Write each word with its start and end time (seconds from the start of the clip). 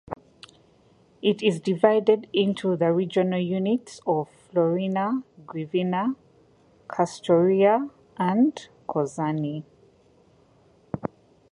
It 1.21 1.43
is 1.43 1.59
divided 1.59 2.27
into 2.33 2.75
the 2.75 2.91
regional 2.91 3.39
units 3.39 4.01
of 4.07 4.29
Florina, 4.49 5.21
Grevena, 5.45 6.15
Kastoria, 6.89 7.87
and 8.17 8.67
Kozani. 8.89 9.63